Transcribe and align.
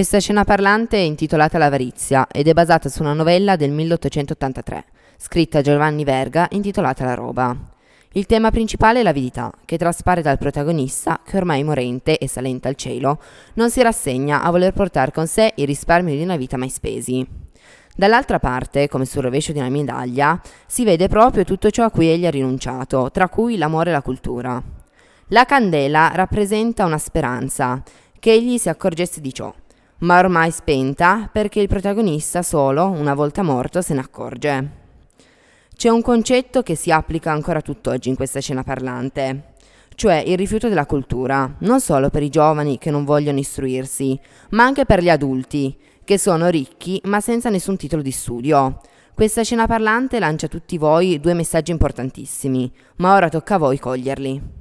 Questa 0.00 0.18
scena 0.18 0.44
parlante 0.44 0.96
è 0.96 1.00
intitolata 1.00 1.58
L'avarizia 1.58 2.26
ed 2.32 2.48
è 2.48 2.54
basata 2.54 2.88
su 2.88 3.02
una 3.02 3.12
novella 3.12 3.56
del 3.56 3.70
1883, 3.70 4.84
scritta 5.18 5.60
da 5.60 5.72
Giovanni 5.72 6.04
Verga, 6.04 6.46
intitolata 6.52 7.04
La 7.04 7.12
roba. 7.12 7.54
Il 8.12 8.24
tema 8.24 8.50
principale 8.50 9.00
è 9.00 9.02
l'avidità, 9.02 9.52
che 9.66 9.76
traspare 9.76 10.22
dal 10.22 10.38
protagonista, 10.38 11.20
che 11.22 11.36
ormai 11.36 11.62
morente 11.64 12.16
e 12.16 12.26
salente 12.28 12.66
al 12.66 12.76
cielo, 12.76 13.20
non 13.56 13.70
si 13.70 13.82
rassegna 13.82 14.40
a 14.40 14.50
voler 14.50 14.72
portare 14.72 15.12
con 15.12 15.26
sé 15.26 15.52
i 15.56 15.66
risparmi 15.66 16.16
di 16.16 16.22
una 16.22 16.38
vita 16.38 16.56
mai 16.56 16.70
spesi. 16.70 17.26
Dall'altra 17.94 18.38
parte, 18.38 18.88
come 18.88 19.04
sul 19.04 19.20
rovescio 19.20 19.52
di 19.52 19.58
una 19.58 19.68
medaglia, 19.68 20.40
si 20.66 20.82
vede 20.82 21.08
proprio 21.08 21.44
tutto 21.44 21.68
ciò 21.68 21.84
a 21.84 21.90
cui 21.90 22.08
egli 22.08 22.24
ha 22.24 22.30
rinunciato, 22.30 23.10
tra 23.10 23.28
cui 23.28 23.58
l'amore 23.58 23.90
e 23.90 23.92
la 23.92 24.00
cultura. 24.00 24.62
La 25.26 25.44
candela 25.44 26.10
rappresenta 26.14 26.86
una 26.86 26.96
speranza, 26.96 27.82
che 28.18 28.32
egli 28.32 28.56
si 28.56 28.70
accorgesse 28.70 29.20
di 29.20 29.34
ciò, 29.34 29.52
ma 30.00 30.18
ormai 30.18 30.50
spenta 30.50 31.28
perché 31.32 31.60
il 31.60 31.68
protagonista 31.68 32.42
solo, 32.42 32.88
una 32.88 33.14
volta 33.14 33.42
morto, 33.42 33.82
se 33.82 33.94
ne 33.94 34.00
accorge. 34.00 34.70
C'è 35.74 35.88
un 35.88 36.02
concetto 36.02 36.62
che 36.62 36.74
si 36.74 36.90
applica 36.90 37.32
ancora 37.32 37.62
tutt'oggi 37.62 38.10
in 38.10 38.16
questa 38.16 38.40
scena 38.40 38.62
parlante, 38.62 39.54
cioè 39.94 40.22
il 40.26 40.36
rifiuto 40.36 40.68
della 40.68 40.86
cultura, 40.86 41.56
non 41.60 41.80
solo 41.80 42.10
per 42.10 42.22
i 42.22 42.28
giovani 42.28 42.78
che 42.78 42.90
non 42.90 43.04
vogliono 43.04 43.38
istruirsi, 43.38 44.18
ma 44.50 44.64
anche 44.64 44.84
per 44.84 45.02
gli 45.02 45.10
adulti, 45.10 45.76
che 46.04 46.18
sono 46.18 46.48
ricchi 46.48 47.00
ma 47.04 47.20
senza 47.20 47.50
nessun 47.50 47.76
titolo 47.76 48.02
di 48.02 48.10
studio. 48.10 48.80
Questa 49.14 49.42
scena 49.42 49.66
parlante 49.66 50.18
lancia 50.18 50.46
a 50.46 50.48
tutti 50.48 50.78
voi 50.78 51.20
due 51.20 51.34
messaggi 51.34 51.70
importantissimi, 51.70 52.72
ma 52.96 53.14
ora 53.14 53.28
tocca 53.28 53.56
a 53.56 53.58
voi 53.58 53.78
coglierli. 53.78 54.59